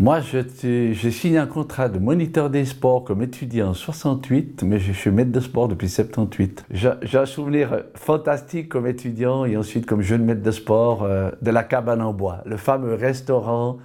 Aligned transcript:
Moi, 0.00 0.20
j'ai 0.20 1.10
signé 1.10 1.38
un 1.38 1.48
contrat 1.48 1.88
de 1.88 1.98
moniteur 1.98 2.50
des 2.50 2.64
sports 2.64 3.02
comme 3.02 3.20
étudiant 3.20 3.70
en 3.70 3.74
68, 3.74 4.62
mais 4.62 4.78
je 4.78 4.92
suis 4.92 5.10
maître 5.10 5.32
de 5.32 5.40
sport 5.40 5.66
depuis 5.66 5.88
78. 5.88 6.66
J'ai 6.70 7.18
un 7.18 7.26
souvenir 7.26 7.82
fantastique 7.96 8.68
comme 8.68 8.86
étudiant 8.86 9.44
et 9.44 9.56
ensuite 9.56 9.86
comme 9.86 10.00
jeune 10.00 10.24
maître 10.24 10.42
de 10.42 10.52
sport 10.52 11.02
euh, 11.02 11.32
de 11.42 11.50
la 11.50 11.64
cabane 11.64 12.00
en 12.00 12.12
bois, 12.12 12.42
le 12.46 12.56
fameux 12.56 12.94
restaurant 12.94 13.78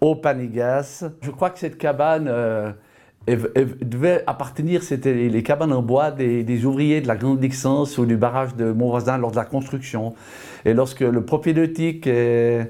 au 0.00 0.14
Panigas. 0.14 1.04
Je 1.20 1.30
crois 1.30 1.50
que 1.50 1.58
cette 1.58 1.76
cabane 1.76 2.26
euh, 2.26 2.72
devait 3.28 4.24
appartenir, 4.26 4.82
c'était 4.82 5.12
les, 5.12 5.42
cabanes 5.42 5.74
en 5.74 5.82
bois 5.82 6.10
des, 6.10 6.64
ouvriers 6.64 7.02
de 7.02 7.06
la 7.06 7.16
Grande 7.16 7.38
Dixence 7.38 7.98
ou 7.98 8.06
du 8.06 8.16
barrage 8.16 8.56
de 8.56 8.72
Montvoisin 8.72 9.18
lors 9.18 9.30
de 9.30 9.36
la 9.36 9.44
construction. 9.44 10.14
Et 10.64 10.72
lorsque 10.72 11.00
le 11.00 11.22
propédeutique 11.22 12.06
et 12.06 12.62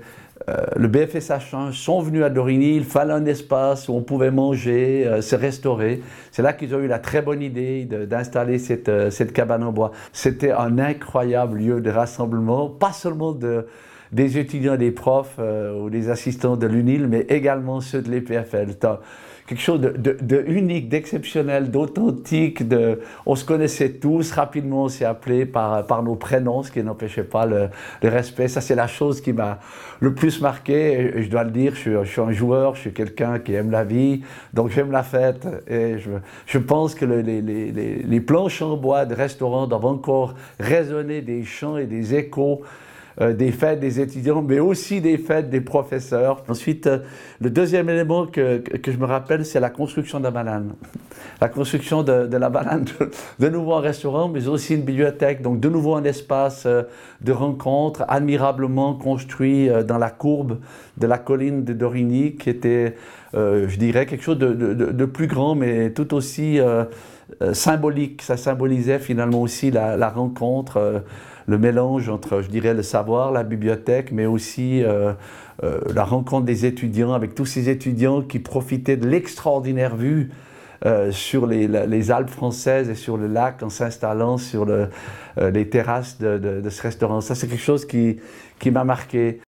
euh, 0.48 0.56
le 0.76 0.88
BFSH 0.88 1.54
sont 1.72 2.00
venus 2.00 2.24
à 2.24 2.30
Dorigny, 2.30 2.76
il 2.76 2.84
fallait 2.84 3.12
un 3.12 3.26
espace 3.26 3.88
où 3.88 3.94
on 3.94 4.02
pouvait 4.02 4.30
manger, 4.30 5.06
euh, 5.06 5.20
se 5.20 5.36
restaurer. 5.36 6.00
C'est 6.32 6.42
là 6.42 6.52
qu'ils 6.52 6.74
ont 6.74 6.80
eu 6.80 6.86
la 6.86 6.98
très 6.98 7.20
bonne 7.20 7.42
idée 7.42 7.84
d'installer 7.84 8.58
cette, 8.58 9.10
cette 9.10 9.32
cabane 9.32 9.62
en 9.62 9.72
bois. 9.72 9.92
C'était 10.12 10.52
un 10.52 10.78
incroyable 10.78 11.58
lieu 11.58 11.80
de 11.80 11.90
rassemblement, 11.90 12.68
pas 12.68 12.92
seulement 12.92 13.32
de, 13.32 13.66
des 14.12 14.38
étudiants, 14.38 14.76
des 14.76 14.90
profs 14.90 15.36
euh, 15.38 15.78
ou 15.78 15.90
des 15.90 16.10
assistants 16.10 16.56
de 16.56 16.66
l'UNIL, 16.66 17.06
mais 17.06 17.26
également 17.28 17.80
ceux 17.80 18.02
de 18.02 18.10
l'EPFL. 18.10 18.74
Quelque 19.46 19.62
chose 19.62 19.80
de, 19.80 20.44
unique, 20.46 20.88
d'exceptionnel, 20.88 21.72
d'authentique. 21.72 22.68
De, 22.68 23.00
on 23.26 23.34
se 23.34 23.44
connaissait 23.44 23.94
tous, 23.94 24.30
rapidement 24.30 24.84
on 24.84 24.88
s'est 24.88 25.04
appelé 25.04 25.44
par, 25.44 25.84
par 25.86 26.04
nos 26.04 26.14
prénoms, 26.14 26.62
ce 26.62 26.70
qui 26.70 26.82
n'empêchait 26.84 27.24
pas 27.24 27.46
le, 27.46 27.68
respect. 28.00 28.46
Ça, 28.46 28.60
c'est 28.60 28.76
la 28.76 28.86
chose 28.86 29.20
qui 29.20 29.32
m'a 29.32 29.58
le 29.98 30.14
plus 30.14 30.40
marqué. 30.40 30.92
Et 31.16 31.22
je 31.24 31.30
dois 31.30 31.42
le 31.42 31.50
dire, 31.50 31.74
je 31.74 32.04
suis, 32.04 32.20
un 32.20 32.30
joueur, 32.30 32.76
je 32.76 32.82
suis 32.82 32.92
quelqu'un 32.92 33.40
qui 33.40 33.54
aime 33.54 33.72
la 33.72 33.82
vie, 33.82 34.22
donc 34.54 34.70
j'aime 34.70 34.92
la 34.92 35.02
fête. 35.02 35.44
Et 35.68 35.98
je, 35.98 36.10
je 36.46 36.58
pense 36.58 36.94
que 36.94 37.04
les, 37.04 37.42
les, 37.42 37.72
les 37.72 38.20
planches 38.20 38.62
en 38.62 38.76
bois 38.76 39.04
de 39.04 39.16
restaurants 39.16 39.66
doivent 39.66 39.86
encore 39.86 40.34
résonner 40.60 41.22
des 41.22 41.42
chants 41.42 41.76
et 41.76 41.86
des 41.86 42.14
échos 42.14 42.62
des 43.18 43.52
fêtes 43.52 43.80
des 43.80 44.00
étudiants, 44.00 44.42
mais 44.42 44.60
aussi 44.60 45.00
des 45.00 45.18
fêtes 45.18 45.50
des 45.50 45.60
professeurs. 45.60 46.44
Ensuite, 46.48 46.86
euh, 46.86 46.98
le 47.40 47.50
deuxième 47.50 47.88
élément 47.88 48.26
que, 48.26 48.58
que 48.58 48.92
je 48.92 48.96
me 48.98 49.06
rappelle, 49.06 49.44
c'est 49.44 49.60
la 49.60 49.70
construction 49.70 50.18
de 50.18 50.24
la 50.24 50.30
banane. 50.30 50.72
La 51.40 51.48
construction 51.48 52.02
de, 52.02 52.26
de 52.26 52.36
la 52.36 52.50
banane, 52.50 52.84
de, 53.38 53.48
nouveau 53.48 53.74
un 53.74 53.80
restaurant, 53.80 54.28
mais 54.28 54.46
aussi 54.48 54.74
une 54.74 54.82
bibliothèque. 54.82 55.42
Donc, 55.42 55.60
de 55.60 55.68
nouveau 55.68 55.94
un 55.94 56.04
espace 56.04 56.64
euh, 56.66 56.82
de 57.20 57.32
rencontre 57.32 58.04
admirablement 58.08 58.94
construit 58.94 59.68
dans 59.86 59.98
la 59.98 60.10
courbe 60.10 60.58
de 60.96 61.06
la 61.06 61.18
colline 61.18 61.64
de 61.64 61.72
Dorigny, 61.72 62.36
qui 62.36 62.50
était, 62.50 62.96
je 63.34 63.76
dirais, 63.76 64.06
quelque 64.06 64.24
chose 64.24 64.38
de, 64.38 64.52
de, 64.52 65.04
plus 65.04 65.26
grand, 65.26 65.54
mais 65.54 65.90
tout 65.90 66.14
aussi 66.14 66.58
symbolique. 67.52 68.22
Ça 68.22 68.36
symbolisait 68.36 68.98
finalement 68.98 69.42
aussi 69.42 69.70
la, 69.70 70.08
rencontre 70.08 71.02
le 71.50 71.58
mélange 71.58 72.08
entre, 72.08 72.42
je 72.42 72.48
dirais, 72.48 72.74
le 72.74 72.82
savoir, 72.82 73.32
la 73.32 73.42
bibliothèque, 73.42 74.12
mais 74.12 74.24
aussi 74.24 74.82
euh, 74.82 75.12
euh, 75.64 75.80
la 75.92 76.04
rencontre 76.04 76.46
des 76.46 76.64
étudiants 76.64 77.12
avec 77.12 77.34
tous 77.34 77.46
ces 77.46 77.68
étudiants 77.68 78.22
qui 78.22 78.38
profitaient 78.38 78.96
de 78.96 79.08
l'extraordinaire 79.08 79.96
vue 79.96 80.30
euh, 80.86 81.10
sur 81.10 81.46
les, 81.46 82.10
Alpes 82.10 82.30
françaises 82.30 82.88
et 82.88 82.94
sur 82.94 83.16
le 83.16 83.26
lac 83.26 83.62
en 83.62 83.68
s'installant 83.68 84.38
sur 84.38 84.64
les 85.36 85.68
terrasses 85.68 86.18
de, 86.18 86.62
ce 86.70 86.82
restaurant. 86.82 87.20
Ça, 87.20 87.34
c'est 87.34 87.48
quelque 87.48 87.60
chose 87.60 87.84
qui 87.84 88.20
m'a 88.70 88.84
marqué. 88.84 89.40